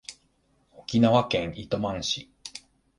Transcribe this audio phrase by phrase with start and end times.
[0.77, 2.31] 沖縄県糸満市